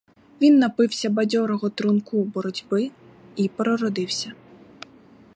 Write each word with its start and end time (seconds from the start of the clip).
Він 0.41 0.59
напився 0.59 1.09
бадьорого 1.09 1.69
трунку 1.69 2.23
боротьби 2.23 2.91
й 3.37 3.49
переродився. 3.55 4.33